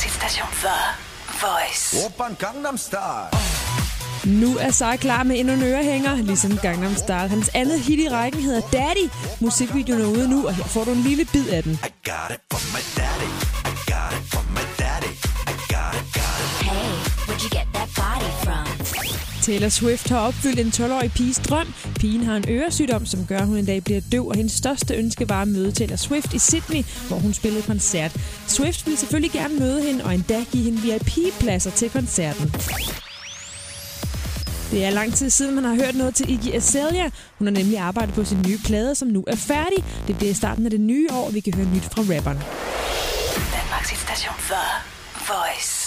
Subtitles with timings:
[0.00, 0.78] Danmarks station The
[1.40, 2.06] Voice.
[2.06, 3.28] Oppan Gangnam Style.
[4.24, 7.28] Nu er Sai klar med endnu en ørehænger, ligesom Gangnam Style.
[7.28, 9.10] Hans andet hit i rækken hedder Daddy.
[9.40, 11.72] Musikvideoen er ude nu, og her får du en lille bid af den.
[11.72, 13.69] I got it from my daddy.
[19.50, 21.74] Taylor Swift har opfyldt en 12-årig piges drøm.
[21.94, 24.94] Pigen har en øresygdom, som gør, at hun en dag bliver døv, og hendes største
[24.94, 28.16] ønske var at møde Taylor Swift i Sydney, hvor hun spillede koncert.
[28.46, 32.54] Swift ville selvfølgelig gerne møde hende, og endda give hende VIP-pladser til koncerten.
[34.70, 37.08] Det er lang tid siden, man har hørt noget til Iggy Azalea.
[37.38, 39.84] Hun har nemlig arbejdet på sin nye plade, som nu er færdig.
[40.06, 42.38] Det bliver i starten af det nye år, vi kan høre nyt fra rapperen.
[43.56, 44.64] Danmarks station for
[45.32, 45.79] Voice.